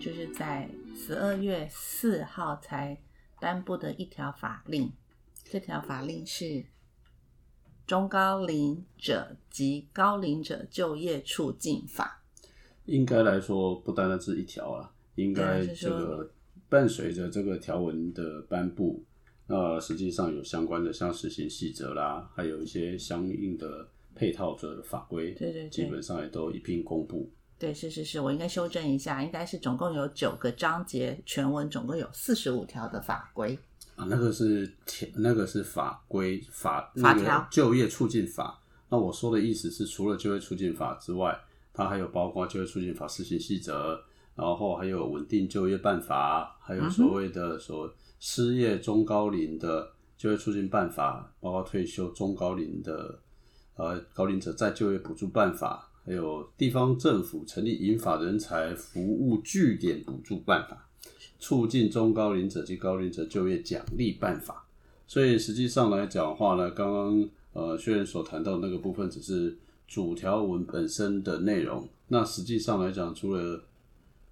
[0.00, 2.98] 就是在十二月四号才
[3.38, 4.90] 颁布的一条法令。
[5.44, 6.44] 这条法令是
[7.86, 12.22] 《中高龄者及高龄者就业促进法
[12.86, 16.32] 应该来说，不单单是一条啊，应该这个
[16.68, 19.04] 伴随着这个条文的颁布，
[19.46, 27.30] 那实际上有相关的像实行细则啦，还有一些相应的配套的法规，对对对基本上也都一并公布。》。
[27.60, 33.56] 对，是是是，我应该修正一下，应该是总共有九个章节，全文总共有四十五条的法规。
[33.96, 38.58] 啊，那个是条，那个是法规法那法条个就业促进法。
[38.88, 41.38] 那我说的意思是，除了就业促进法之外，
[41.74, 44.00] 它还有包括就业促进法施行细则，
[44.34, 53.20] 然后还有稳定就业办法，还有所谓的所失业中高龄的就业促进办法，包括退休中高龄的
[53.74, 60.86] 呃高龄者再就业补助办法，还有地方政府成立银发人才服务据点补助办法。
[61.38, 64.66] 促进中高龄者及高龄者就业奖励办法。
[65.06, 69.56] 所以实际上来讲的话呢，刚刚呃薛仁所谈到的那个部分只是
[69.88, 71.88] 主条文本身的内容。
[72.08, 73.64] 那实际上来讲，除了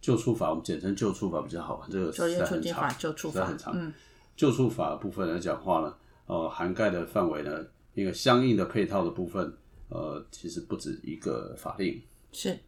[0.00, 3.72] 救出法，我们简称救出法比较好玩，这个就业实在很促进法、长，实在很，长。
[3.74, 3.92] 嗯，
[4.36, 5.94] 救出法部分来讲的话呢，
[6.26, 9.52] 呃，涵盖的范围呢，一个相应的配套的部分，
[9.88, 12.00] 呃，其实不止一个法令。
[12.32, 12.58] 是。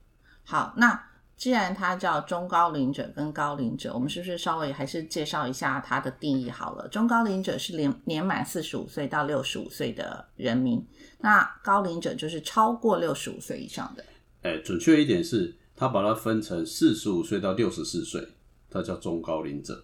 [0.44, 1.00] 好，那
[1.36, 6.88] 既然它叫中高龄者跟高龄者，我们是不是稍微还是介绍一下它的定义好了？
[6.88, 10.84] 中高龄者是年年满四十五岁到六十五岁的人民，
[11.20, 14.04] 那高龄者就是超过六十五岁以上的。
[14.42, 18.26] 哎，准确一点是，它把它分成四十五岁到六十四岁，
[18.68, 19.74] 它叫中高龄者；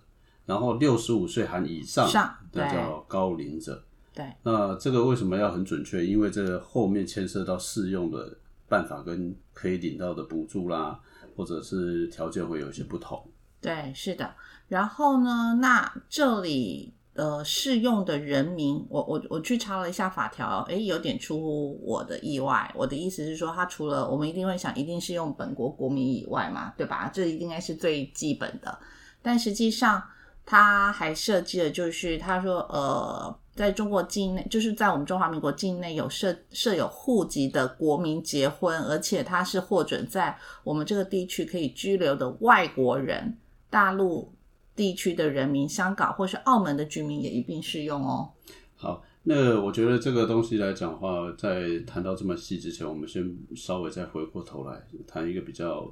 [0.45, 2.07] 然后六十五岁含以上，
[2.53, 3.83] 那叫高龄者。
[4.17, 6.07] 对，那这个为什么要很准确？
[6.07, 8.35] 因为这个后面牵涉到适用的
[8.67, 10.99] 办法跟可以领到的补助啦，
[11.37, 13.23] 或者是条件会有一些不同。
[13.61, 14.35] 对，是的。
[14.69, 22.73] 然后呢，那这里呃适用的人民，我我我去查了一下法条，诶，有点出乎我的意外。
[22.75, 27.11] 我的意思是说，它除了我们一定会想一定是用本国国民以外嘛，对吧？
[27.13, 28.79] 这应该是最基本的。
[29.21, 30.03] 但实际上，
[30.47, 33.39] 它还设计了，就是他说呃。
[33.57, 43.39] 在中国境内，就是在我们中华民国境内有设设有户籍的国民结婚，而且他是获准在我们这个地区可以居留的外国人，
[43.71, 44.31] 大陆
[44.77, 48.31] 地区的人民、香港或是澳门的居民也一并适用哦。
[48.77, 55.91] 好，那我觉得这个东西来讲的话，在谈到这么细之前，我们先稍微再回过头来谈一个比较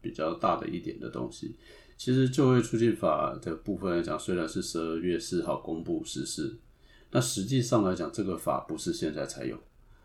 [0.00, 1.56] 比较大的一点的东西。
[1.96, 6.56] 其实就业促进法的部分来讲，虽然是十二月四号公布实施。
[7.14, 9.54] 那实际上来讲，这个法不是现在才有，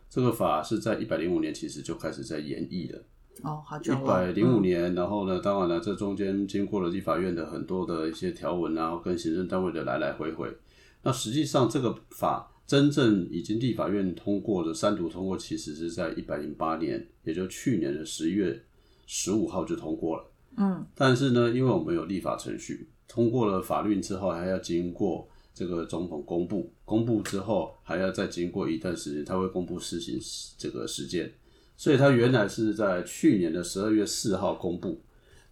[0.10, 3.02] 这个法是在一百零五年其实就开始在研议了。
[3.44, 4.02] 哦，好久了。
[4.02, 10.54] 一百零五年，然后呢，当然了，这中间经过了立法院的很多的一些条文，然后跟行政单位的来来回回。
[11.02, 18.62] 那实际上这个法真正已经立法院通过的三读通过，其实是在一百零八年，也就去年的十一月
[19.06, 20.32] 十五号就通过了。
[20.58, 20.86] 嗯。
[20.94, 25.26] 但是呢，因为我们有立法程序，通过了法律之后，还要经过。
[25.58, 30.20] 这个总统公布，公布之后还要再经过一段时间，他会公布施行
[30.56, 31.34] 这个时间，
[31.76, 35.02] 所以他原来是在去年的十二月四号公布，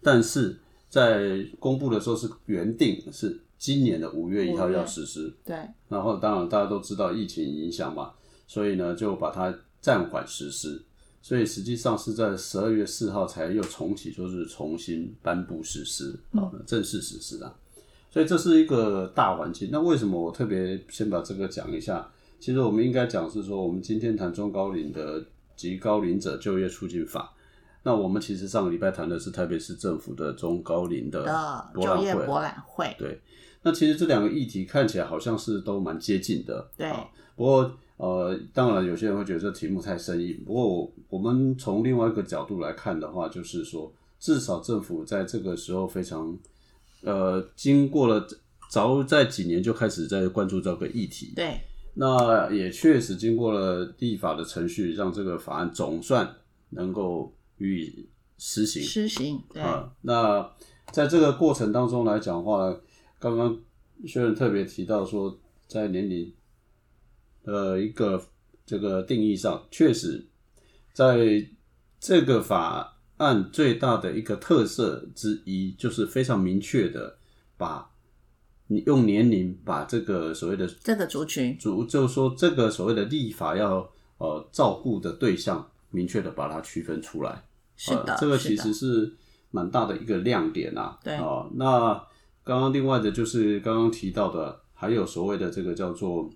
[0.00, 0.56] 但是
[0.88, 5.56] 在公布的时候是原定是今年的五月一号要实施，对，
[5.88, 8.12] 然后当然大家都知道疫情影响嘛，
[8.46, 10.80] 所以呢就把它暂缓实施，
[11.20, 16.16] 所以实际上是在十二月四号才又重启，就是重新颁布实施。
[16.30, 17.52] 啊，正式实施啊。
[18.16, 19.68] 所以这是一个大环境。
[19.70, 22.10] 那为什么我特别先把这个讲一下？
[22.40, 25.22] 其实我们应该讲是说，我们今天谈中高龄的
[25.54, 27.34] 及高龄者就业促进法。
[27.82, 32.00] 那我们其实上个礼拜谈的是台北市政府的中高龄的的博览会。
[32.00, 32.96] 就业博览会。
[32.98, 33.20] 对。
[33.60, 36.66] 那其实这两个议题看起来好像是都蛮接近的。
[36.74, 36.90] 对。
[37.36, 40.42] 不过呃，当然有些人会觉得这题目太生硬。
[40.46, 46.34] 不过我我们从另外一个角度来看的话，就是说，至少政府在这个时候非常。
[47.06, 48.26] 呃，经过了
[48.68, 51.60] 早在几年就开始在关注这个议题，对，
[51.94, 56.28] 那也确实经过了立法的程序，让这个法案总算
[56.70, 58.08] 能够予以
[58.38, 58.82] 实行。
[58.82, 59.62] 实行，对。
[59.62, 60.50] 啊，那
[60.90, 62.76] 在这个过程当中来讲话，
[63.20, 63.56] 刚刚
[64.04, 65.38] 薛仁特别提到说，
[65.68, 66.34] 在年龄
[67.44, 68.20] 呃一个
[68.66, 70.26] 这个定义上，确实
[70.92, 71.16] 在
[72.00, 72.94] 这个法。
[73.18, 77.16] 案最大的一个特色之一，就是非常明确的
[77.56, 77.90] 把
[78.66, 87.44] 你用年龄把这个所谓的这个族群族，就是说这个所谓的立法要呃照顾的对象明确的把它区分出来。
[87.76, 89.12] 是的，呃这个其实是
[89.50, 90.98] 蛮大的一个亮点啊。
[91.02, 91.94] 对啊、那
[92.44, 96.30] 刚刚另外的就是刚刚提到的，还有所谓的这个叫做。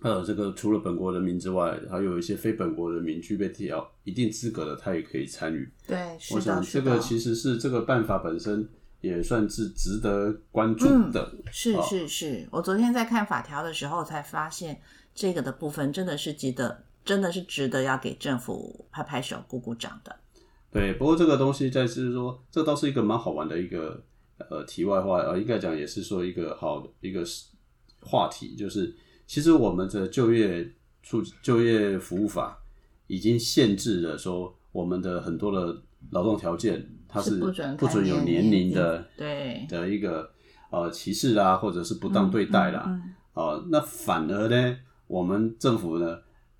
[0.00, 5.68] 呃，这个除了本国人民之外，还有一些非本国人民具备条一定资格的，他也可以参与。
[5.86, 8.68] 对，是，我想这个其实是这个办法本身
[9.00, 11.34] 也算是值得关注的。
[11.50, 14.80] 是哦是是，我昨天在看法条的时候才发现，
[15.14, 20.14] 这个的部分真的是值得，真的是值得要给政府拍拍手、鼓鼓掌的。
[20.70, 24.02] 对，不过这个东西在是说，这倒是一个蛮好玩的一个
[24.50, 27.24] 呃题外话，呃，应该讲也是说一个好的一个
[28.00, 28.94] 话题，就是
[29.26, 30.70] 其实我们的就业
[31.02, 32.58] 促就业服务法
[33.06, 35.76] 已经限制了说我们的很多的
[36.10, 40.30] 劳动条件，它是不准不准有年龄的对，的一个
[40.70, 42.84] 呃歧视啦，或者是不当对待啦。
[42.86, 44.76] 嗯嗯哦，那反而呢，
[45.08, 46.18] 我们政府呢，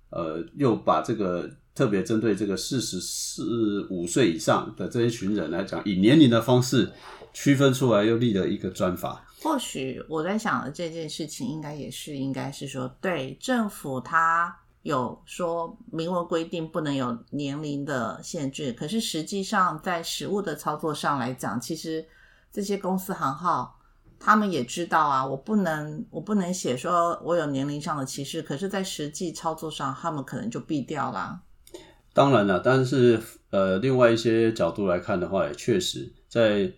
[0.09, 6.91] 呃，又把这个特别针对这个四十四五岁以上的这一群人来讲，以年龄的方式
[7.35, 9.21] 区分出来，又立了一个专法。
[9.43, 22.05] 或许我在想的这件事情，应该也是应该是说，对政府它有说明文规定不能有年龄的限制，可是实际上在实物的操作上来讲，其实
[22.53, 23.77] 这些公司行号
[24.17, 31.41] 他们也知道啊，我不能我不能写说我有年龄上的歧视，可是，在实际操作上，他们可能就避掉啦。
[32.13, 33.21] 当然了，但是
[33.51, 36.71] 呃，另外一些角度来看的话，也确实在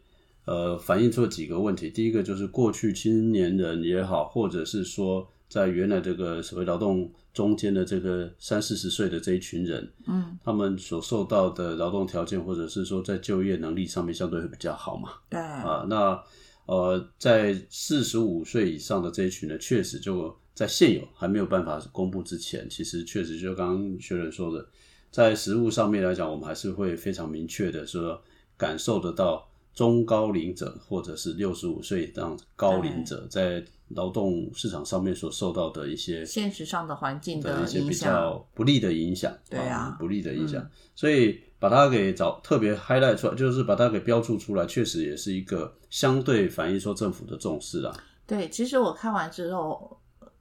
[0.48, 1.92] 呃反映出了几个问题。
[1.92, 15.10] 第一个就是过去青年人也好，或者是说在原来这个所谓劳动中间的这个三四十岁的这一群人，嗯，他们所受到的劳动条件，或者是说在就业能力上面相对会比较好嘛。
[15.30, 16.20] 对，啊，那
[16.66, 24.68] 呃，在四十五岁以上的这一群呢，确实就在现有还没有办法公布之前，其实确实就刚刚学人说的，
[25.12, 28.22] 在实物上面来讲，我们还是会非常明确的说
[28.58, 29.48] 感受得到
[29.78, 39.96] 中高龄者或者是六十五岁这样高龄者在劳动市场上面所受到的一些现实上的环境的一些比较不利的影响，对啊。
[40.00, 47.96] 不利的影响，所以把它给找特别 highlight 出来，就是把它给标注出来，确实也是一个相对反映说政府的重视啊。
[48.26, 49.96] 对，其实我看完之后，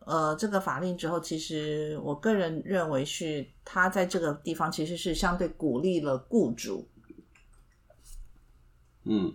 [0.07, 6.89] 呃，这个法令之后，其实我个人认为是他在这个地方其实是相对鼓励了雇主，
[9.09, 9.33] 嗯，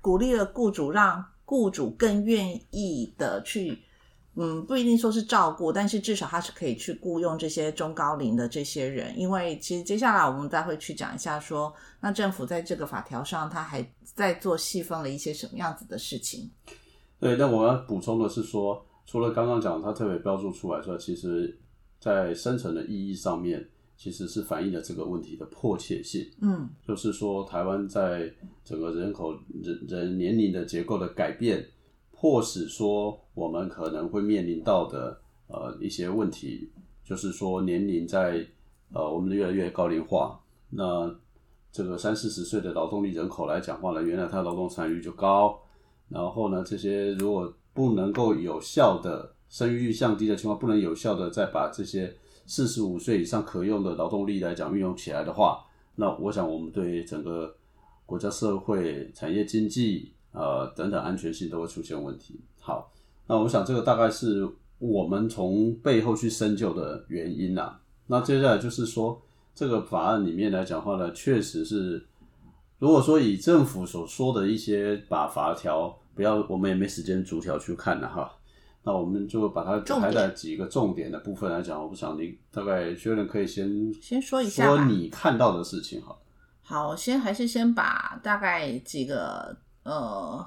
[0.00, 3.78] 鼓励了雇主，让雇主更愿意的去，
[4.34, 16.50] 嗯，不一定说是照顾，但是至少他是可以去雇佣这些中高龄的这些人，因为其实接下来我们再会去讲一下说，那政府在这个法条上，他还在做细分了一些什么样子的事情。
[17.18, 17.36] 对。
[17.36, 21.58] 那我要补充的是说，除了刚刚讲他特别标注出来说，其实
[21.98, 23.68] 在生存的意义上面，
[24.00, 26.26] 其实是反映了这个问题的迫切性。
[26.40, 28.32] 嗯，就是说，台湾在
[28.64, 31.62] 整个人口人人年龄的结构的改变，
[32.10, 36.70] 迫使说我们可能会面临到的呃一些问题，
[37.04, 38.42] 就是说年龄在
[38.90, 41.14] 呃我们越来越高龄化，那
[41.70, 45.60] 这个三四十岁的劳动力人口来讲话呢，原来他劳动参与率就高，
[46.08, 52.16] 然后呢，这些如果不能够有效的生育率降低的情况，不能有效的再把这些
[52.46, 57.54] 四十五岁以上可用的劳动力来讲运用起来的话，那我想我们对整个
[58.06, 62.40] 国家社会、产业经济呃等等安全性都会出现问题。
[62.58, 62.90] 好，
[63.26, 67.80] 那我想这个大概是我们从背后去深究的原因啦。
[68.06, 69.20] 那接下来就是说，
[69.54, 72.04] 这个法案里面来讲话呢，确实是，
[72.78, 78.32] 如果说以政府所说的一些把法条不要，我们也没时间逐条去看了哈。
[78.82, 81.82] 那我们就把它排在几个重点的部分来讲。
[81.82, 86.16] 我不想你大概薛仁可以先先说一下吧说你看到的事情哈。
[86.62, 90.46] 好，先还是先把大概几个呃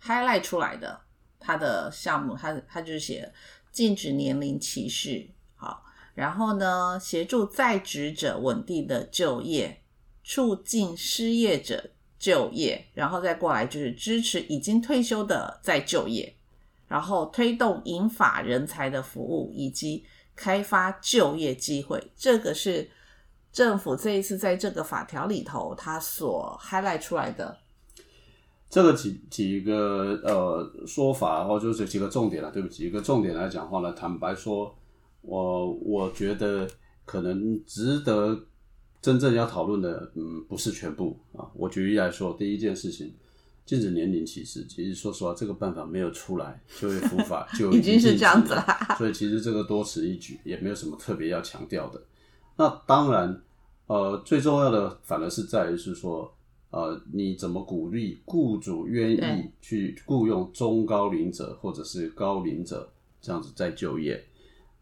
[0.00, 1.00] highlight 出来的
[1.40, 3.32] 它的项目，它它就是写
[3.72, 5.84] 禁止年龄歧视，好，
[6.14, 9.82] 然后呢，协助在职者稳定的就业，
[10.22, 16.36] 促进失业者就业，然后再过来就是支持已经退休的再就业，
[16.88, 20.04] 然后推动银法人才的服务以及
[20.34, 22.88] 开发就业机会，这个是
[23.52, 27.56] 政府这一次在这个法条里头它所 highlight 出来的。
[28.70, 34.74] 这个几几个呃说法，或就是几个重点了，对不起，一个重点来讲话呢，坦白说，
[35.22, 36.68] 我我觉得
[37.06, 38.38] 可能值得
[39.00, 41.48] 真正要讨论的，嗯，不是全部啊。
[41.54, 43.14] 我举例来说，第一件事情，
[43.68, 52.02] 禁止年龄歧视，其实说实话，这个办法没有出来，就业服法就已 经是这样子了啦所以其实这个多此一举，也没有什么特别要强调的。
[52.56, 53.42] 那当然，
[53.88, 56.32] 呃，最重要的反而是在于是说，
[56.70, 64.24] 呃，你怎么鼓励雇主愿意去雇佣中高龄者或者是高龄者这样子再就业。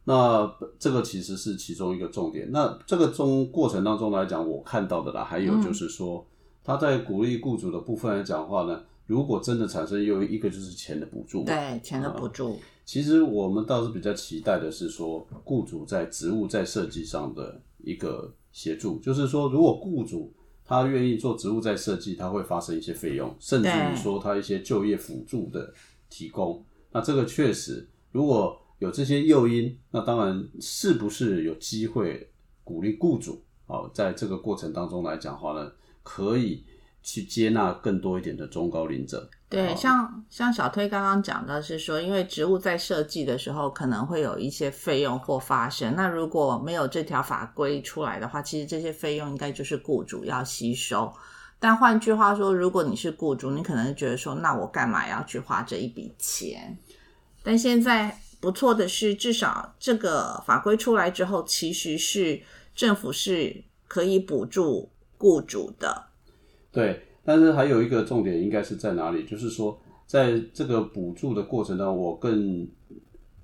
[0.04, 2.48] 那这个其实是其中一个重点。
[2.52, 6.24] 那这个中过程当中来讲，我看到的啦，还有就是说，
[6.66, 20.32] 他在鼓励雇主的部分来讲的话呢，如果真的产生诱因一个就是钱的补助，对钱的补助，其实我们倒是比较期待的是说，雇主在职务在设计上的一个协助，就是说，如果雇主
[20.64, 25.72] 他愿意做职务在设计，他会发生一些费用，甚至于说他一些就业辅助的
[26.10, 26.64] 提供。
[26.90, 32.28] 那这个确实，如果有这些诱因，那当然是不是有机会
[32.64, 35.70] 鼓励雇主啊，在这个过程当中来讲的话呢，
[36.06, 36.64] 可以
[37.02, 39.28] 去接纳更多一点的中高龄者。
[39.48, 51.12] 对，像像小推刚刚讲的是说，因为植物在设计的时候可能会有一些费用或发生，那如果没有这条法规出来的话，其实这些费用应该就是雇主要吸收。
[51.58, 56.76] 但换句话说，如果你是雇主，你可能觉得说，那我干嘛要去花这一笔钱？
[57.42, 62.42] 但现在不错的是，至少这个法规出来之后，其实是
[62.74, 66.06] 政府是可以补助雇主的。
[66.70, 69.24] 对，但是还有一个重点应该是在哪里？
[69.24, 72.68] 就是说，在这个补助的过程当中，我更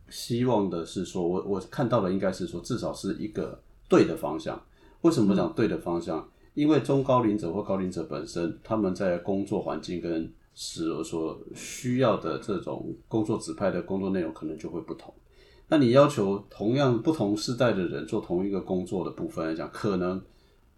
[0.09, 4.61] 希望的是说，我我看到的应该是说，至少是一个对的方向。
[5.01, 6.29] 为什么讲对的方向？
[6.55, 15.13] 因为中高龄者或高龄者本身，他们在工作环境跟是所需要的这种工作指派的工作内容可能就会不同。
[15.69, 20.23] 那你要求同样不同世代的人做同一个工作的部分来讲，可能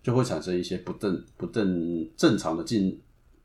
[0.05, 3.01] 就会产生一些不正不正正常的竞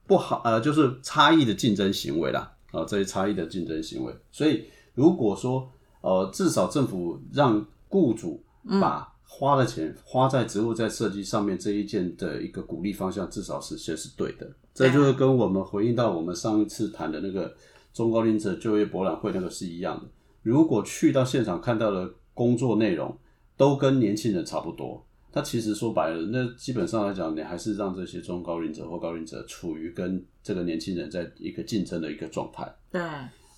[0.05, 4.13] 不好呃，就是差异的竞争行为啦啊，这些差异的竞争行为。
[4.29, 5.67] 所以如果说
[6.01, 8.43] 呃，至少政府让雇主
[8.81, 14.51] 把花的钱花在植物在设计上面这一件的一个鼓励方向，至少是些是对的。
[14.73, 17.55] 这就是跟我们回应到我们上一次谈的那个
[17.93, 20.03] 中高龄者就业博览会那个是一样的。
[20.41, 23.17] 如果去到现场看到的工作内容
[23.55, 32.67] 都跟年轻人差不多，那其实说白了，那基本上来讲，你还是让这些中高龄者或高龄者处于跟这个年轻人在一个竞争的一个状态。
[32.91, 33.01] 对，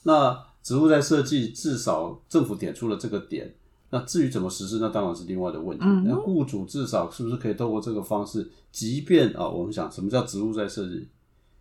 [0.04, 3.54] 那植物在设计，至少政府点出了这个点。
[3.94, 5.84] 那至于怎么实施，那当然是另外的问题。
[5.86, 11.10] 嗯那雇主至少是不是可以透过这个方式，即便啊，我们想什么叫植物在设计？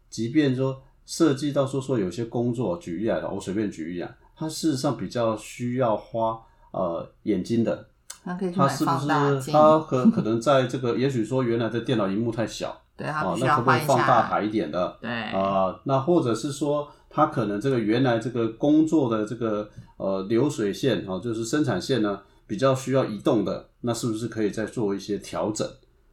[0.09, 6.41] 即便说设计到说说有些工作，举例来讲，我随便举例啊，它事实上比较需要花
[6.73, 7.89] 呃眼睛的，
[8.25, 14.23] 那可以去买它是不是放大镜，它可可能在这个，也许说原来的电脑荧幕太小 啊，必须那可不可以要放大下。
[14.23, 14.99] 海一点的？
[15.01, 25.67] 对，啊、那或者是说，它可能这个原来这个工作的这个呃流水线啊、就是生产线呢比较需要移动的，那是不是可以再做一些调整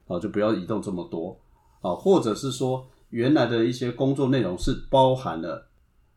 [0.07, 1.37] 啊、就不要移动这么多
[1.81, 5.67] 啊、或者是说原来的一些工作内容是包含了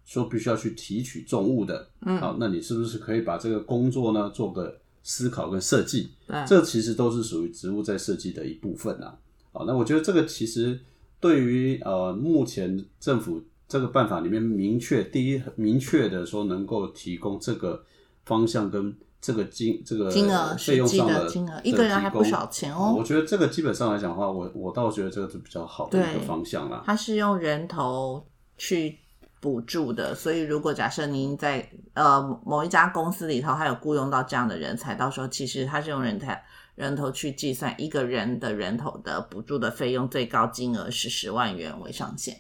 [0.04, 6.10] 说必须要去提取重物的，嗯，好、那你是不是可以把这个工作呢做个思考跟设计？
[6.26, 9.16] 对这其实都是属于植物在设计的一部分啊。
[9.52, 10.78] 好，那我觉得这个其实
[11.18, 17.84] 对于呃目前政府这个办法里面明确第一明确的说能够提供这个
[18.24, 26.82] 方向跟这个金这个金额费用上的金额一个人还不少钱哦我觉得这个基本上来讲的话，我我倒觉得这个是比较好的一个方向啦。
[26.86, 28.26] 它是用人头
[28.56, 28.98] 去
[29.40, 36.44] 补助的，所以如果假设您在呃某一家公司里头，还有雇佣到这样的人才，到时候其实它是用人才
[36.74, 42.38] 人头去计算一个人的人头的补助的费用，最高金额是十万元为上限。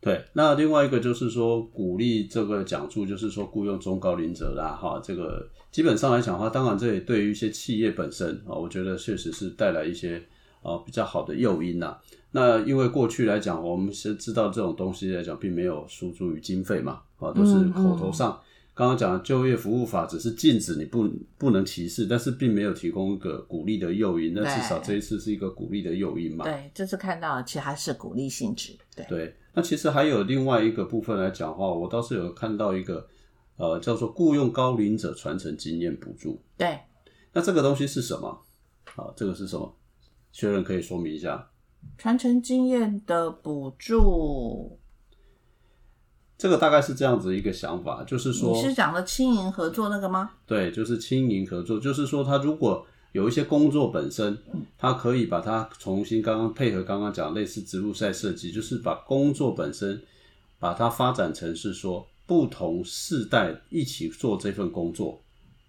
[0.00, 10.22] 对，那另外一个就是说鼓励这个讲述，就是说雇佣中高龄者啦，哈，这个基本上来讲的话，当然这也对于一些企业本身啊，我觉得确实是带来一些
[10.64, 11.96] 啊比较好的诱因呐。
[12.32, 18.40] 那因为过去来讲，我们是知道这种东西来讲，并没有输诸于经费嘛，啊，都是口头上。
[18.76, 24.34] 刚刚讲的就业服务法只是禁止你不不能歧视，但是并没有提供一个鼓励的诱因。
[24.34, 26.44] 那至少这一次是一个鼓励的诱因嘛。
[26.44, 28.76] 对，这次看到其实还是鼓励性质。
[28.96, 33.06] 对，对，那其实还有另外一个部分来讲的话，我倒是有看到一个
[33.58, 36.42] 呃叫做雇佣高龄者传承经验补助。
[36.58, 36.80] 对，
[37.32, 38.42] 那这个东西是什么？
[38.96, 39.72] 啊，这个是什么？
[40.34, 41.48] 学人可以说明一下。
[41.96, 44.80] 传承经验的补助，
[46.36, 50.32] 这个大概是这样子一个想法，就是说你，是讲的轻盈合作那个吗？
[50.44, 54.36] 对，就是轻盈合作，就是说他如果有一些工作本身，
[54.76, 60.02] 他可以把它重新刚刚配合刚刚讲类似植物赛设计，就是把工作本身
[60.58, 65.20] 把它发展成是说不同世代一起做这份工作，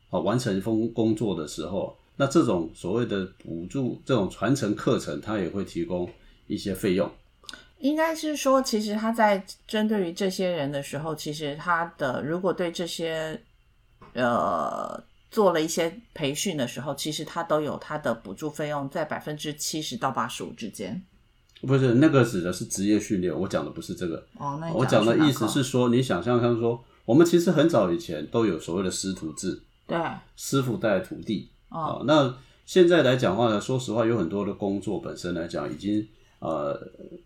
[0.10, 6.10] 啊，完成一份工作的时候，那这种所谓的补助，这种传承课程，它也会提供
[6.48, 7.12] 一些费用。
[7.80, 13.40] 应该是说，其实他在针对于这些人的时候，其实他的如果对这些
[14.14, 21.04] 呃做了一些培训的时候，其实他都有他的补助费用在百分之七十到八十五之间。
[21.62, 24.26] 不是那个指的是职业训练，我讲的不是这个。
[24.38, 29.98] 哦，那你我讲的意思是说，你想象看说，我们其实很早以前都有所谓的师徒制，对，
[30.38, 31.50] 师傅带徒弟。
[31.76, 36.08] 哦啊，那现在来讲话呢，说实话，有很多的工作本身来讲，已经
[36.40, 36.80] 呃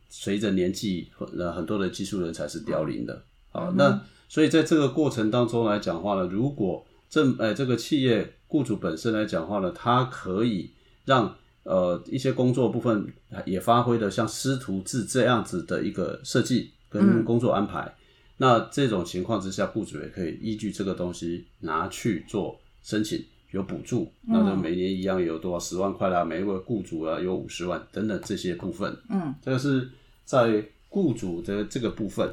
[0.10, 3.72] 随着年纪呃很多的技术人才是凋零的啊。
[3.78, 10.72] 那所以在这个过程当中来讲话呢，如果正呃这个企业雇主本身来讲话呢，它可以
[11.06, 13.08] 让呃一些工作部分
[13.46, 17.96] 也发挥的像师徒制这样子的一个设计跟工作安排。
[18.38, 28.96] 那这种情况之下，雇主也可以依据这个东西拿去做申请，有补助，那就每年一样有多少十万块啦，每一位雇主啊有五十万等等这些部分。
[29.10, 29.90] 嗯，这个是
[30.24, 32.28] 在雇主的这个部分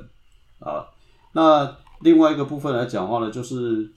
[0.58, 0.84] 啊。
[1.32, 3.90] 那另外一个部分来讲话呢，就是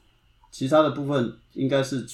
[0.51, 2.05] 其他的部分应该是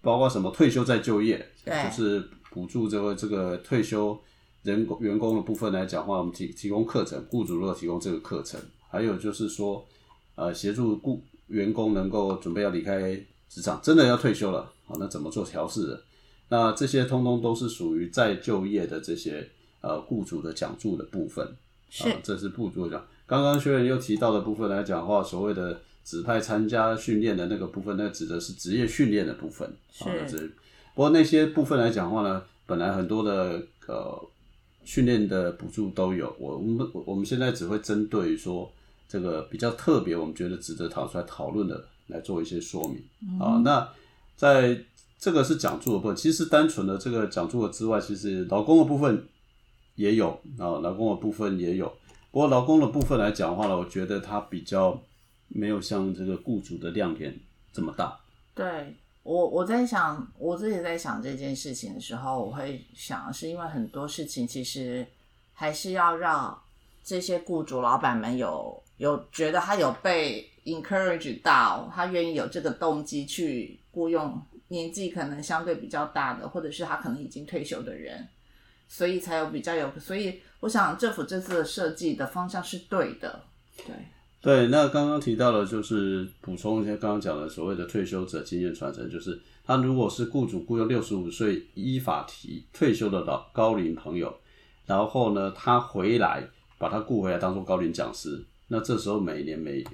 [0.00, 4.16] 包括什么退休再就业，就是补助这个这个退休
[4.62, 9.84] 人工员工的部分来讲话，我们提提供课程，雇主如果提供这个课程，还有就是说，
[10.36, 16.02] 呃，协助雇员工能够准备要离开职场，真的要退休了，好，那怎么做调试的？
[16.48, 19.48] 那这些通通都是属于再就业的这些
[19.80, 21.56] 呃雇主的讲助的部分，
[21.90, 23.04] 是啊，这是雇主讲。
[23.26, 29.68] 刚刚学员又提到的部分来讲的话，所谓的指派参加训练的那个部分，那指的是职业训练的部分。
[29.90, 30.52] 是是
[30.94, 34.28] 不过那些部分来讲的话呢，本来很多的呃
[34.84, 38.70] 训练的补助都有，我我们我们现在只会针对说
[39.08, 43.02] 这个比较特别，我们觉得值得讨出来讨论的来做一些说明。
[43.40, 43.88] 啊，那
[44.36, 44.78] 在
[45.18, 49.28] 这个是讲座的部分，其实单纯的这个讲座的之外，其实劳工的部分
[49.94, 51.86] 也有啊，劳工的部分也有。
[52.30, 55.00] 不过劳工的部分来讲的话呢，我觉得它比较
[55.48, 57.34] 没有像这个雇主的亮点
[57.72, 58.18] 这么大。
[58.54, 65.06] 对我我在想，我自己在想这件事情的时候，我会想，是因为很多事情其实
[65.54, 66.56] 还是要让
[67.02, 78.28] 这些雇主老板们有有觉得他有被 encourage 到，他愿意有这个动机去雇佣年纪可能相对比较大的，或者是他可能已经退休的人，
[78.86, 83.44] 所以才有比较有，所以我想政府这次的设计的方向是对的，
[83.78, 83.94] 对。
[84.42, 94.32] 对，那刚刚提到的，就是补充一下刚刚讲的所谓的退休者经验传承，就是他如果是雇主雇佣六十五岁依法提退休的老高龄朋友，
[94.84, 96.48] 然后呢，他回来
[96.78, 99.84] 把他雇回来当做高龄讲师，那这时候每年每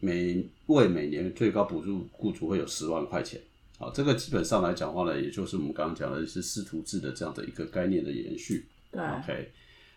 [0.00, 3.40] 每位每年最高补助雇主会有十万块钱。
[3.78, 8.66] 好，这个基本上来讲话呢，也就是我们刚刚讲的是师徒制的这样的一个概念的延续。
[8.90, 9.50] 对 OK，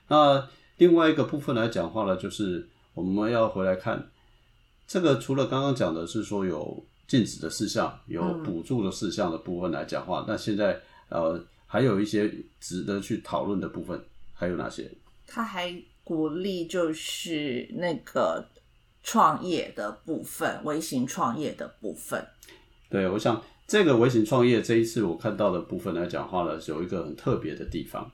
[0.08, 4.10] 那另外一个部分来讲话呢，就是我们要回来看
[4.88, 14.02] 这个，除了刚刚讲的是说有禁止的事项、有补助的事项的部分来讲话，那现在呃还有一些值得去讨论的部分，
[14.34, 14.90] 还有哪些？
[15.28, 15.72] 他还
[16.06, 18.48] 鼓励就是那个
[19.04, 22.26] 创业的部分，微型创业的部分。
[22.90, 28.10] 对，我想这个微型创业这一次我看到的部分来讲话呢，有一个很特别的地方。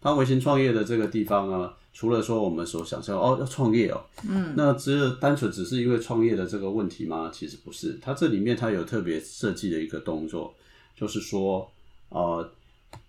[0.00, 7.30] 它微型创业的这个地方呢，除了说我们所想象哦要创业哦，嗯，那只有单纯只是因为创业的这个问题吗？
[7.32, 10.54] 其实不是，它这里面它有特别设计的一个动作，
[10.96, 11.68] 就是说
[12.10, 12.48] 呃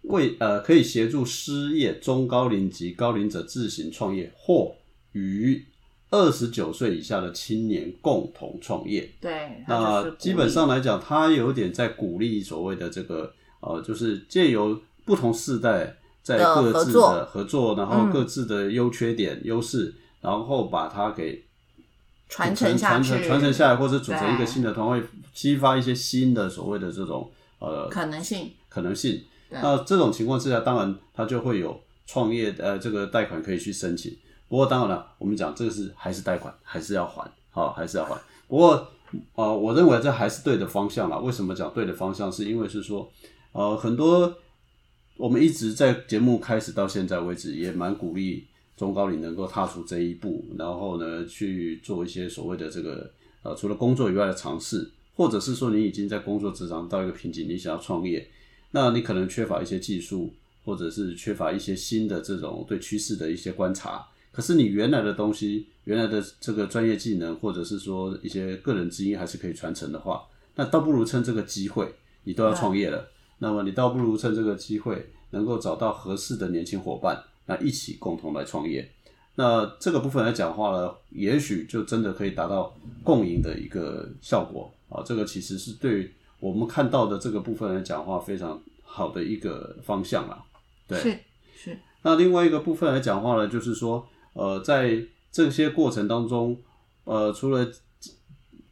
[0.04, 4.76] 为呃可以协助失业中高龄及高龄者自行创业或
[5.12, 5.66] 与
[6.10, 9.08] 二十九岁以下的青年共同创业。
[9.22, 21.44] 对，那基本上来讲，它有点在鼓励所谓的这个呃，就是借由不同世代在各自合作的合作，然后各自的优缺点、优势，然后把它给
[22.28, 25.04] 传承承下去，传承传承下来，或者组成一个新的团会，
[25.36, 28.52] 激发一些新的所谓的这种呃可能性。
[28.68, 29.22] 可能性。
[29.50, 34.16] 那这种情况之下，当然他就会有创业呃这个贷款可以去申请。
[34.48, 38.16] 不过当然了，我们讲这个是还是贷款，还是要还，好、还是要还。
[38.48, 38.88] 不过
[39.36, 41.18] 呃，我认为这还是对的方向啦。
[41.18, 42.32] 为什么讲对的方向？
[42.32, 43.12] 是因为是说
[43.52, 44.32] 呃很多
[45.18, 53.12] 我们一直在节目开始到现在为止，也蛮鼓励中高龄能够踏出这一步，然后呢去做一些所谓的这个
[53.44, 58.28] 呃除了工作以外的尝试，或者是说你已经在工作职场到一个瓶颈，你想要创业，
[58.72, 64.06] 那你可能缺乏一些技术，或者是缺乏一些新的这种对趋势的一些观察。
[64.32, 70.24] 可是你原来的东西，原来的这个专业技能，或者是说一些个人基因还是可以传承的话，
[70.56, 78.88] 那倒不如趁这个机会，你都要创业了，那么你倒不如趁这个机会，能够找到合适的年轻伙伴，那一起共同来创业。
[79.36, 85.02] 那这个部分来讲话呢，也许就真的可以达到共赢的一个效果啊。
[85.04, 90.44] 这个其实是对我们看到的这个部分来讲话非常好的一个方向啦。
[90.88, 91.20] 对，是
[91.56, 91.80] 是。
[92.02, 96.58] 那另外一个部分来讲话呢，就是说，呃，在这些过程当中，
[97.04, 97.70] 呃，除了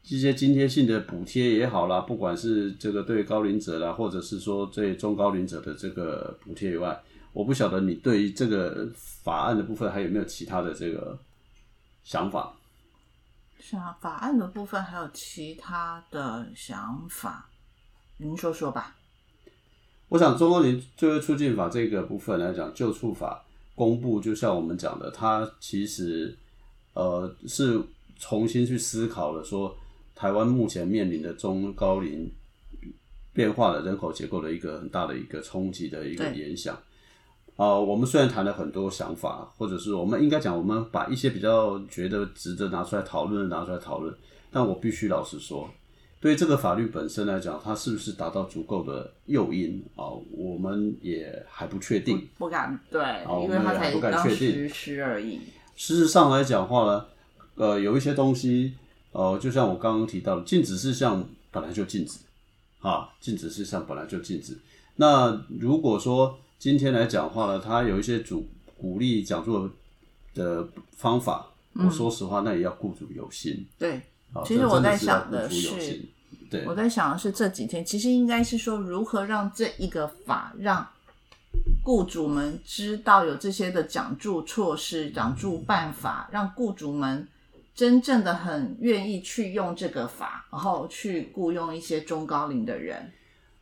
[0.04, 6.98] 一些津贴性的补贴也好啦，不管是这个对高龄者啦，或者是说对中高龄者的这个补贴以外。
[7.34, 11.20] 我不晓得你对于这个法案的部分还有没有其他的这个
[12.04, 12.54] 想法？
[13.60, 17.50] 是啊，法案的部分还有其他的想法，
[18.18, 18.96] 您说说吧。
[20.10, 23.44] 我想中高龄就业促进法这个部分来讲，就处法
[23.76, 26.36] 公布，就像我们讲的，它其实
[26.94, 27.80] 呃是
[28.18, 29.76] 重新去思考了说
[30.16, 32.32] 台湾目前面临的中高龄
[33.34, 36.78] 变化的人口结构的一个很大的一个冲击的一个影响。
[37.56, 44.16] 啊，我们虽然谈了很多想法，或者是我们应该讲，我们把一些比较觉得值得拿出来讨论的拿出来讨论，
[44.52, 45.70] 但我必须老实说，
[46.20, 50.06] 对这个法律本身来讲，它是不是达到足够的诱因啊？
[50.32, 53.02] 我们也还不确定，不敢对，
[53.44, 55.40] 因为它才刚实施而已。
[55.76, 57.06] 事实上来讲话呢，
[57.56, 58.74] 呃，有一些东西，
[59.12, 62.20] 呃，就像我刚刚提到的，禁止事项本来就禁止，
[62.80, 64.58] 啊，禁止事项本来就禁止。
[64.96, 69.70] 那如果说，今天来讲话呢，他有一些主鼓励讲座
[70.34, 71.52] 的方法。
[71.80, 73.64] 我说实话，那也要雇主有心。
[73.78, 74.02] 对，
[74.46, 76.02] 其实我在想的是，
[76.50, 80.88] 对，我在想的是这几天，其实应该是说如何让这一个法让
[81.84, 87.28] 雇主们知道有这些的奖助措施、奖助办法，让雇主们
[87.74, 93.12] 真正的很愿意去用这个法，然后去雇佣一些中高龄的人。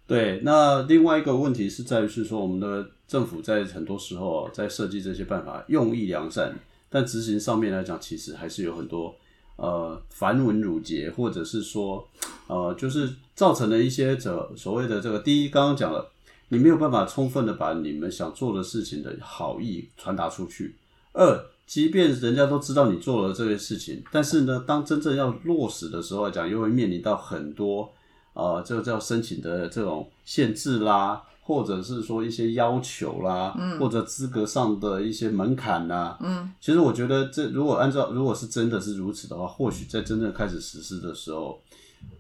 [0.08, 6.54] 对，那另外一个问题是在于是说，我们的政府在很多时候在设计这些办法用意良善，
[6.90, 9.16] 但执行上面来讲，其实还是有很多
[9.56, 12.08] 呃繁文缛节，或者是说
[12.48, 16.12] 呃就是造成了一些这所谓的这个第一，刚刚讲了，
[16.50, 20.72] 你没有办法充分的把你们想做的事情的好意传达出去；
[21.14, 27.92] 二，即便人家都知道你做了这些事情，但是呢，当真正要落实的时候来讲，又会面临到很多。
[28.34, 41.62] 呃，这个叫申请的这种限制啦，或者是说一些要求啦，嗯，或者资格上的一些门槛啦，嗯，其实我觉得这如果按照如果是真的是如此的话，或许在真正开始实施的时候，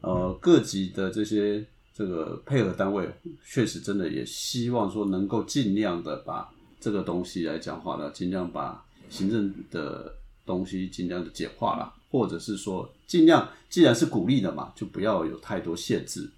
[0.01, 3.09] 呃，各级的这些这个配合单位
[3.45, 6.47] 确实真的也希望说能够尽量的把
[6.79, 10.13] 这个东西来讲话呢，尽量把行政的
[10.45, 11.93] 东西尽量的简化了。
[12.11, 16.29] 或者是说，尽量既然是鼓励的嘛，就不要有太多限制。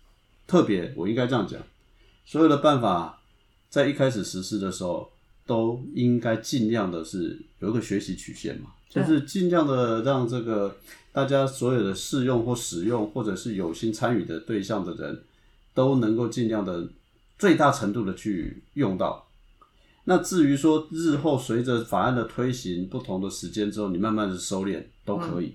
[0.48, 1.62] 特别，我应该这样讲，
[2.28, 3.22] 所有的办法
[3.70, 5.10] 在一开始实施的时候，
[5.46, 10.76] 都应该尽量的是有一个学习曲线嘛，就是尽量的让这个
[11.14, 15.24] 大家所有的试用或使用，或者是有心参与的对象的人，
[15.74, 16.90] 都能够尽量的
[17.40, 19.26] 最大程度的去用到。
[20.04, 25.54] 那至于说日后随着法案的推行，不同的时间之后，你慢慢的收敛都可以。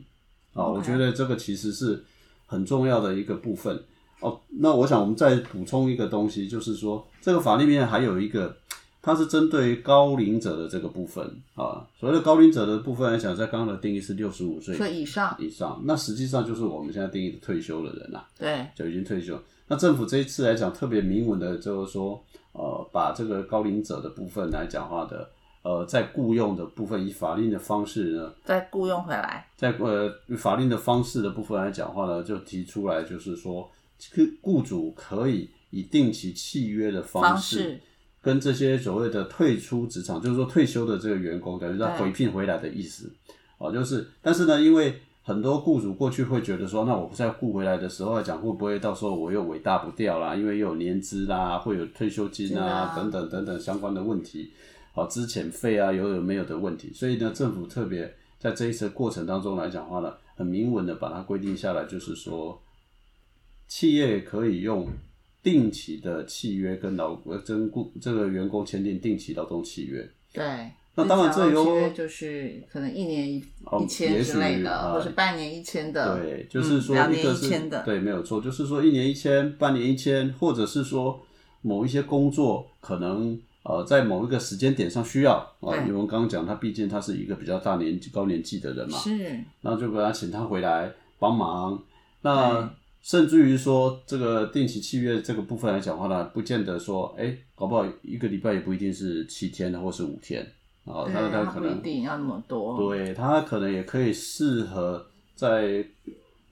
[0.54, 2.02] 啊，我觉得这个其实是
[2.46, 3.85] 很重要的一个部分
[4.22, 4.40] 哦。
[4.48, 8.56] 那我想我们再补充一个东西，就是说这个法里面还有一个，
[9.02, 11.22] 它是针对高龄者的这个部分
[11.54, 11.87] 啊。
[12.00, 18.24] 所谓的高龄者的部分来讲，在刚刚的定义是六十五岁以上以上，那实际上就是我们现在定义的退休的人啊。
[18.38, 19.38] 对，就已经退休。
[19.68, 25.28] 那政府这一次来讲，特别明文的，就是说，呃，把这个高龄者的部分来讲话的。
[25.64, 33.70] 呃，在雇佣的部分，以法令的方式呢，再雇佣回来，在呃法令的方式的部分来讲话呢，就提出来，就是说，
[34.40, 37.80] 雇主可以以定期契约的方式，
[38.20, 43.10] 跟这些所谓的退出职场，就是说退休的这个员工，等于他回聘回来的意思。
[43.58, 50.34] 哦，就是，但是呢，因为很多雇主过去会觉得说，那我不再雇回来的时候来讲，会不会到时候我又伟大不掉啦？
[50.34, 54.50] 因为又有年资啦，会有退休金啊，等等等等相关的问题。
[54.92, 62.60] 好，资遣费啊，有有没有的问题，所以呢，政府特别在这一次过程当中来讲话呢，很明文的把它规定下来，就是说，
[63.68, 64.88] 企业可以用
[65.42, 70.09] 定期的契约跟劳跟雇这个员工签订定期劳动契约。
[70.33, 70.44] 对，
[70.94, 76.18] 那当然这有就是可能一年一一千之类的，或是半年一千的。
[76.18, 77.48] 对，就是说一个是，
[77.85, 81.20] 对，没有错，就是说一年一千，半年一千，或者是说
[81.61, 83.40] 某一些工作可能。
[83.64, 91.81] 呃，在某一个时间点上需要啊，因为我刚刚讲他毕竟他是一个比较大年纪、高年纪的人嘛，是，那就把他请他回来帮忙。
[92.22, 92.68] 那
[93.02, 100.40] 甚至于说这个定期契约这个部分来讲的话呢，不见得说，哎，搞不好一个礼拜也不一定是七天或是五天
[100.84, 102.78] 啊，对他可能不一定要那么多。
[102.78, 105.84] 对他可能也可以适合在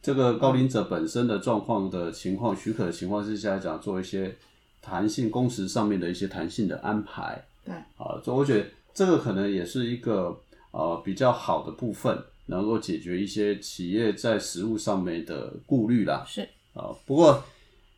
[0.02, 4.36] 这个高龄者本身的状况的情况许可的情况之下来讲，做一些
[4.82, 7.40] 弹性工时上面的一些弹性的安排。
[7.64, 10.36] 对啊，所以我觉得这个可能也是一个
[10.72, 12.18] 呃比较好的部分，
[12.50, 16.24] 能够解决一些企业在实物上面的顾虑啦。
[16.26, 16.42] 是
[16.74, 17.42] 啊，不过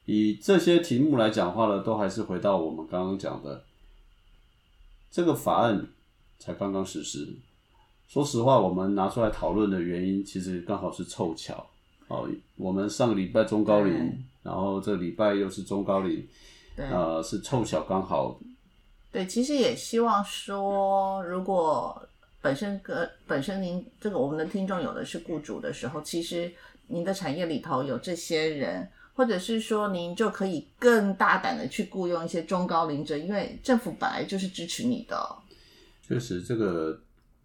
[0.04, 3.64] 以这些题目来讲话呢，都还是回到我们刚刚讲的，
[5.10, 5.88] 这个法案
[6.38, 7.34] 才刚刚实施。
[8.06, 11.66] 说实话，我们拿出来讨论的原因，其实刚好是凑巧。
[12.08, 16.26] 哦，我们上个礼拜中高龄，然后这礼拜又是中高龄，
[16.76, 16.86] 对。
[16.86, 18.38] 呃，是凑巧刚好
[19.10, 22.06] 对，其实也希望说，如果
[22.42, 26.52] 本身个本身您这个我们的听众有的是雇主的时候，其实
[26.88, 35.16] 您的产业里头有这些人，或者是说您就可以更大胆的去雇佣一些中高龄者，因为政府本来就是支持你的。
[36.02, 37.00] 确实，这个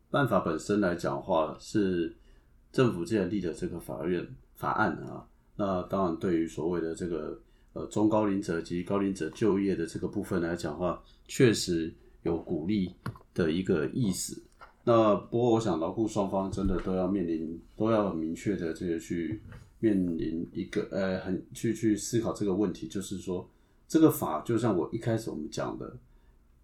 [0.10, 2.14] 办法本身来讲话，是
[2.72, 5.24] 政府之前立的这个法院法案啊。
[5.56, 7.40] 那当然，对于所谓的这个
[7.74, 12.92] 呃中高龄者及高龄者就业的这个部分来讲的话，确实有鼓励
[13.36, 14.44] 的一个意思。
[14.88, 19.42] 那不过，我想劳雇双方真的都要面临，都要很明确的这个去
[19.80, 23.46] 面临一个呃，很去去思考这个问题，就是说
[23.86, 25.98] 这个法就像我一开始我们讲的，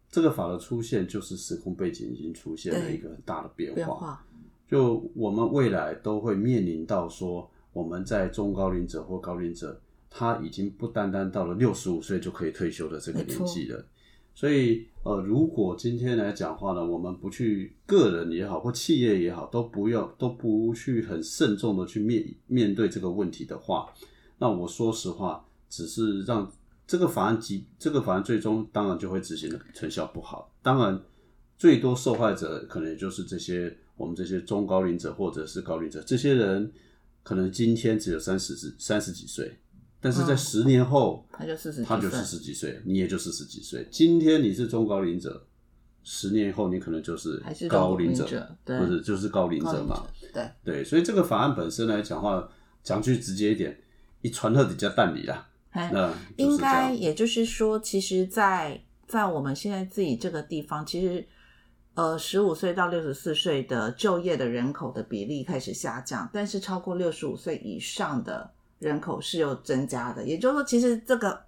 [0.09, 3.75] 这个法的出现就是时空背景已经出现了一个很大的变化。
[3.75, 4.25] 变化，
[4.69, 9.77] 就我们未来都会面临到说，我们在中高龄者或高龄者，
[10.09, 13.85] 他已经不单单到了六十五岁就可以退休的这个年纪了。
[14.35, 23.87] 所以，呃，如果今天来讲话呢，我们不去个人也好或企业也好，都不要都不去很慎重的去面面对这个问题的话，
[24.39, 26.51] 那我说实话，只是让
[26.87, 30.51] 这个法案及这个法案最终当然就会执行的成效不好。
[30.61, 30.99] 当然，
[31.57, 36.71] 最多受害者可能也就是这些我们这些中高龄者或者是高龄者，这些人
[37.21, 39.55] 可能今天只有三十三十几岁，
[40.03, 41.25] 但是在嗯十年后。
[41.31, 43.87] 他就四十几岁，他就四十几岁，你也就四十几岁。
[43.89, 45.47] 今天你是中高龄者，
[46.03, 48.25] 十年以后你可能就是高龄者，
[48.65, 50.05] 或者就是高龄者嘛。
[50.31, 50.47] 对。
[50.63, 52.47] 对，所以这个法案本身来讲话，
[52.83, 53.75] 讲句直接一点，
[54.21, 56.55] 一传到底加蛋里啦，哎那应。
[56.57, 61.25] 该也就是说，其实在，在我们现在自己这个地方，其实
[61.95, 68.51] 呃，十五岁到六十四岁的就业的人口的比例开始下降，但是超过六十五岁以上的
[68.83, 70.23] 人口是有增加的。
[70.25, 71.39] 也就是说，其实这个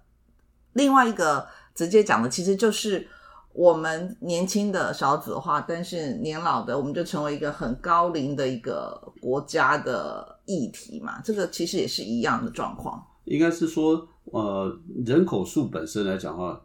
[0.72, 3.06] 另外一个直接讲的，其实就是
[3.52, 11.20] 我们年轻的少子化，但是年老的我们就成为一个很高龄的一个国家的议题嘛。
[11.22, 13.02] 这个其实也是一样的状况。
[13.24, 16.60] 应该是说，呃，人口数本身来讲的话，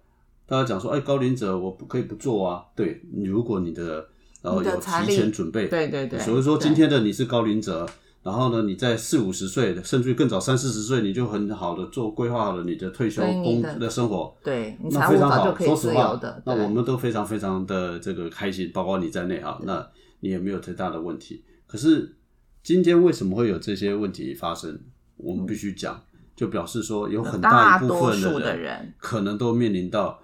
[0.46, 2.64] 大家讲说，哎，高龄者我不可以不做啊。
[2.76, 4.08] 对，你如果你的
[4.44, 7.88] 然后有提前准备，对对对所以说今天的你是高龄者，
[8.24, 15.56] 然后呢，你在四五十岁，甚至于更早三四十岁，你就很好的做规划好了你的退休工的的生活，对你那非常好。
[15.58, 19.88] 说实话的，，那我们都非常非常的这个开心，包括你在内啊，那
[20.20, 21.44] 你也没有太大的问题。
[21.66, 22.16] 可是
[22.62, 24.80] 今天为什么会有这些问题发生？
[25.18, 26.00] 我们必须讲，
[26.36, 30.21] 就表示说有很大一部分的人可能都面临到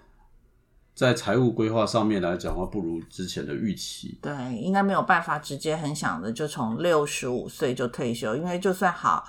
[0.97, 4.17] 在财务规划上面来讲的话，不如之前的预期。
[4.19, 9.23] 对，应该没有办法直接很想的就从六十五岁就退休，因为就算好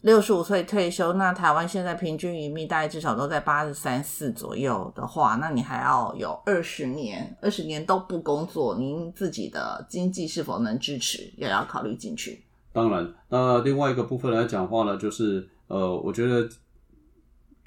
[0.00, 12.42] 六十五岁退休，那台湾现在平均余命大概至少都在八十三四左右的话，那你还要有二十年，二十年都不工作，您自己的经济是否能支持，也要考虑进去。
[12.72, 16.48] 当然，那另外一个部分来讲的话呢，就是呃，我觉得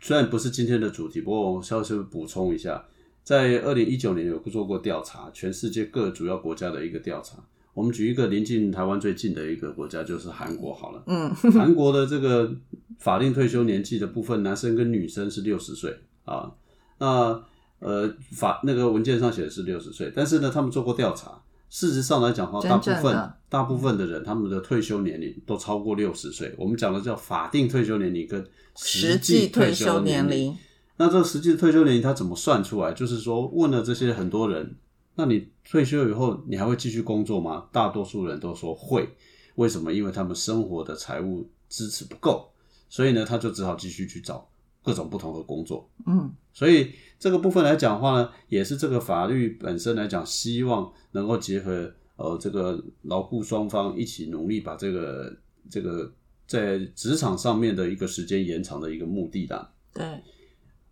[0.02, 2.84] 虽然不是今天的主题，不过我稍微补充一下，
[3.24, 7.38] 在二零一九年有做过调查，全世界各主要国家的一个调查。
[7.74, 11.04] 我们举一个临近台湾最近的一个国家，就是韩国好了。
[11.08, 12.54] 嗯，韩国的这个
[13.00, 16.52] 法定退休年纪的部分，男生跟女生是六十岁啊。
[16.98, 17.42] 那
[17.80, 26.54] 呃法那个文件上写的是六十岁，但是呢，他们做过调查，事实上来讲的话，大部分大部分的人他们的退休年龄都超过六十岁。
[26.58, 30.58] 我们讲的叫法定退休年龄跟实际际退休休年龄。
[31.02, 32.94] 龄，那这个实际退休年龄他怎么算出来？
[32.94, 34.76] 就是说问了这些很多人，
[35.16, 37.68] 那你退休以后你还会继续工作吗？
[37.72, 39.10] 大多数人都说会。
[39.56, 39.92] 为什么？
[39.92, 42.50] 因为他们生活的财务支持不够，
[42.88, 44.48] 所以呢，他就只好继续去找
[44.82, 45.90] 各种不同的工作。
[46.08, 55.38] 嗯，所以这个部分来讲的话呢，也是这个法律本身来讲，希望能够结合呃这个劳雇双方一起努力，把这个
[55.70, 56.10] 这个
[56.48, 59.70] 在职场上面的一个时间延长的一个目的啦。
[59.94, 60.06] 对，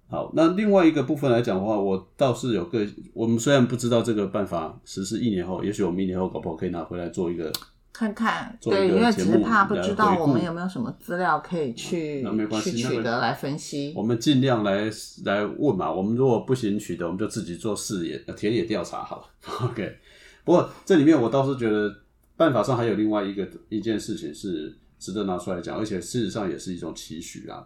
[0.10, 7.52] 好，那另外一个部分来讲的话，我倒是有个，我们虽然不知道这个办法实施一年后，也许我们一年后搞不好可以拿回来做一个，
[7.93, 14.02] 看看，对，因为只是怕不知道我们有没有什么资料可以去那没关系去取得来分析我。
[14.02, 14.89] 们尽量来
[15.26, 15.91] 来问嘛。
[15.91, 19.24] 我们如果不行取得，我们就自己做视野呃田野调查好了。
[19.69, 19.95] OK，
[20.43, 21.93] 不过这里面我倒是觉得
[22.36, 27.63] 办法上还有另外一个一件事情是值得拿出来讲，而且事实上也是一种期许啊，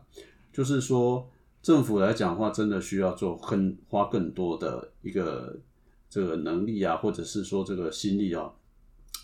[0.51, 1.25] 就是说
[1.63, 5.57] 政府来讲的话，真的需要做更花更多的一个
[6.09, 8.51] 这个能力啊，或者是说这个心力啊，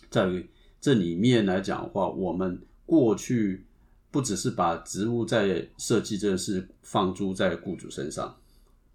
[0.10, 0.42] 在
[0.80, 3.66] 这里面来讲的话，我们过去
[4.10, 8.34] 不只是把职务在设计这件事放诸在雇主身上，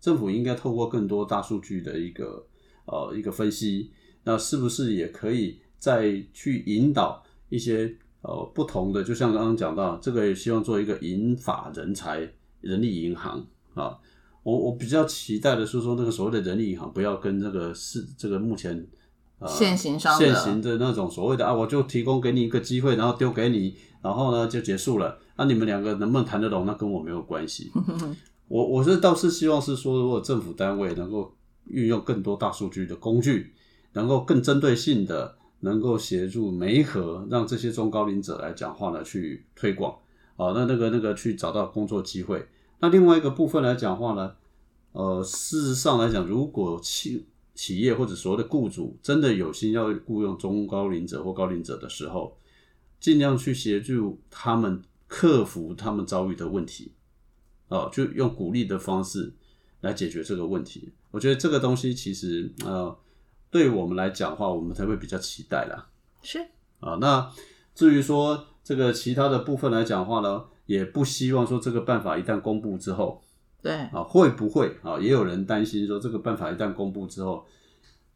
[0.00, 2.46] 政府应该透过更多大数据的一个
[2.86, 3.90] 呃一个分析，
[4.24, 12.26] 那是不是也可以再去引导一些呃不同的，就像刚刚讲到，这个也希望做一个引法人才
[12.64, 13.98] 人力银行啊。
[14.42, 18.86] 我我比较期待的是说，那个所谓的人力银行不要跟这个是这个目前
[19.38, 25.18] 呃现行上的现行的那种所谓的啊，我就提供给你一个机会，然后丢给你，然后呢就结束了。
[25.36, 27.72] 那、你们两个能不能谈得拢，那跟我没有关系。
[28.46, 33.54] 我我是倒是希望是说，如果政府单位能够运用更多大数据的工具，
[33.94, 39.96] 能够更针对性的，能够协助媒合，让这些中高龄者来讲话呢，去推广
[40.36, 42.46] 啊，那那个那个去找到工作机会。
[42.84, 44.36] 那另外一个部分来讲话呢，
[44.92, 52.36] 呃，事实上来讲，如果企企业或者所谓的雇主真的有心要雇佣中高龄者或高龄者的时候，
[53.00, 56.92] 尽量去协助他们克服他们遭遇的问题，
[57.68, 59.32] 哦，就用鼓励的方式
[59.80, 60.92] 来解决这个问题。
[61.10, 62.94] 我觉得这个东西其实呃，
[63.50, 65.88] 对我们来讲的话，我们才会比较期待啦。
[66.20, 66.38] 是
[66.80, 67.32] 啊，那
[67.74, 73.22] 至于说这个其他的部分来讲的话呢，也不希望说这个办法一旦公布之后，
[73.62, 74.98] 对，啊，会不会啊？
[74.98, 77.44] 也有人担心说，这个办法一旦公布之后，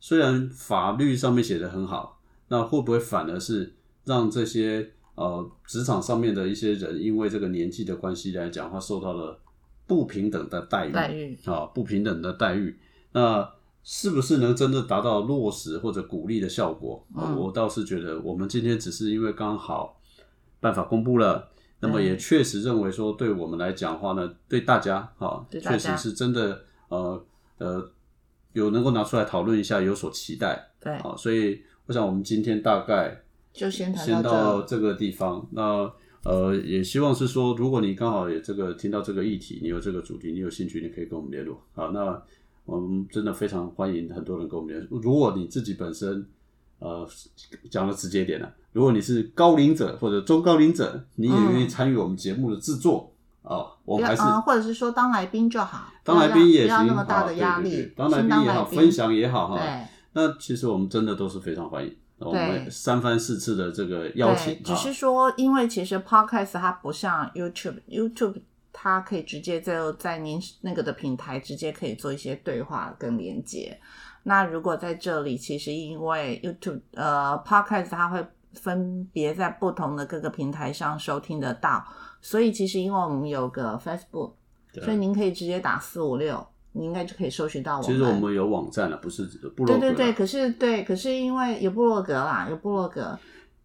[0.00, 9.38] 虽然法律上面写的很好，那会不会反而是让这些呃职场上面的一些人，因为这个年纪的关系来讲的话，受到了
[9.86, 12.78] 不平等的待遇待遇啊，不平等的待遇，
[13.12, 13.46] 那
[13.82, 17.06] 是不是能真的达到落实或者鼓励的效果？
[17.36, 20.00] 我倒是觉得，我们今天只是因为刚好
[20.60, 21.50] 办法公布了。
[21.80, 27.24] 那么也确实认为说，对我们来讲的话呢，对大家哈，确实是真的呃
[27.58, 27.90] 呃
[28.54, 31.14] 有能够拿出来讨论一下，有所期待对，啊。
[31.16, 34.78] 所以我想我们今天大概就先到这。
[34.78, 35.46] 个地方。
[35.52, 35.92] 那
[36.24, 41.86] 呃，也希望是说，如果你刚好也这个听到这个议题，你有这个主题，你有兴趣，你可以跟我们联络啊。
[41.94, 42.20] 那
[42.64, 45.00] 我们真的非常欢迎很多人跟我们联络。
[45.00, 46.26] 如果你自己本身
[46.80, 47.08] 呃
[47.70, 53.12] 讲的直接点了，如果你是高龄者或者中高龄者，你也愿意参与我们节目的制作
[53.42, 59.56] 啊，我们还是或者是说当来宾就好，当来宾也行，不要那么大的啊压力对对对，当来宾也好，分享也好哈。
[59.58, 59.84] 对。
[60.12, 68.36] 那其实我们真的都是非常欢迎，我们三番四次的这个邀请，，只啊是说，因为其实 podcast 它不像 YouTube，YouTube
[68.72, 73.76] 它可以直接在在您那个的平台直接可以做一些对话跟连接。
[74.22, 78.24] 那如果在这里，其实因为 YouTube 呃 podcast 它会
[78.60, 81.84] 分别在不同的各个平台上收听得到，
[82.20, 84.32] 所以其实因为我们有个 Facebook，
[84.82, 87.86] 所以您可以直接打四五六，你应该就可以搜寻到我们。
[87.86, 89.24] 其实我们有网站了，不是
[89.56, 93.18] 部落格对对对，可是对，可是因为有部落格啦，有部落格，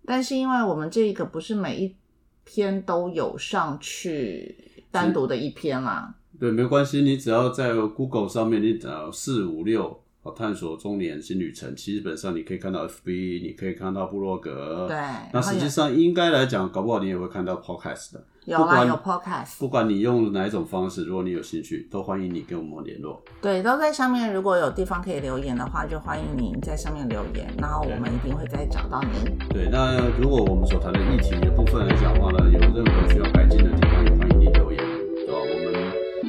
[0.05, 1.95] 但是因为我们这个不是每一
[2.43, 14.97] 篇都有上去单独的一篇啦，对，没关系，你只要在 Google 上面，你找四五六探索中年新旅程，基本上你可以看到 FB，你可以看到部落格，对，
[15.33, 18.23] 那实际上应该来讲，搞不好你也会看到 Podcast 的。
[18.45, 23.23] 有啦有 podcast，不管你用哪一种方式，如果你有兴趣，都欢迎你跟我们联络。
[23.41, 24.33] 对，都在上面。
[24.33, 29.37] 如果有地方可以留言的话，就欢迎您在上面留言，然后我们一定会再找到您。
[29.47, 34.83] 对，那如果我们所谈的议题的部分来讲的话呢，有任何需要改进的地方，也欢迎你留言，
[35.15, 35.39] 对吧？
[35.39, 35.71] 我们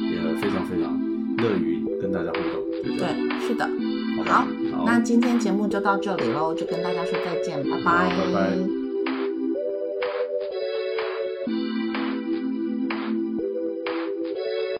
[0.09, 0.97] 也非常非常
[1.39, 1.74] 乐于
[4.85, 8.84] 那今天节目就到这里喽，就跟大家说再见，拜拜。